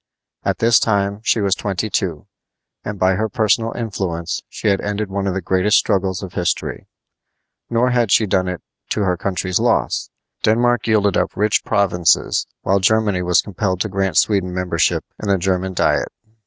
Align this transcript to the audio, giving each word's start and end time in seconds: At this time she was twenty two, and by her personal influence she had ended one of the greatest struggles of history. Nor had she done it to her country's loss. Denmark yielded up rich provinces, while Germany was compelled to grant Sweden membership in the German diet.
At 0.43 0.57
this 0.57 0.79
time 0.79 1.19
she 1.21 1.41
was 1.41 1.53
twenty 1.53 1.87
two, 1.87 2.25
and 2.83 2.97
by 2.97 3.13
her 3.13 3.29
personal 3.29 3.71
influence 3.73 4.41
she 4.49 4.67
had 4.69 4.81
ended 4.81 5.11
one 5.11 5.27
of 5.27 5.35
the 5.35 5.43
greatest 5.43 5.77
struggles 5.77 6.23
of 6.23 6.33
history. 6.33 6.87
Nor 7.69 7.91
had 7.91 8.11
she 8.11 8.25
done 8.25 8.47
it 8.47 8.63
to 8.89 9.01
her 9.01 9.15
country's 9.15 9.59
loss. 9.59 10.09
Denmark 10.41 10.87
yielded 10.87 11.17
up 11.17 11.37
rich 11.37 11.63
provinces, 11.63 12.47
while 12.63 12.79
Germany 12.79 13.21
was 13.21 13.43
compelled 13.43 13.79
to 13.81 13.89
grant 13.89 14.17
Sweden 14.17 14.51
membership 14.51 15.05
in 15.21 15.29
the 15.29 15.37
German 15.37 15.75
diet. 15.75 16.09